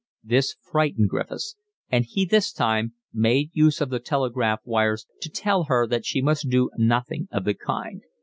This 0.23 0.55
frightened 0.63 1.09
Griffiths; 1.09 1.55
and 1.91 2.05
he, 2.05 2.25
this 2.25 2.51
time, 2.51 2.93
made 3.13 3.51
use 3.53 3.81
of 3.81 3.91
the 3.91 3.99
telegraph 3.99 4.61
wires 4.65 5.05
to 5.21 5.29
tell 5.29 5.65
her 5.65 5.85
that 5.85 6.07
she 6.07 6.23
must 6.23 6.49
do 6.49 6.71
nothing 6.75 7.27
of 7.31 7.43
the 7.43 7.53
kind. 7.53 8.01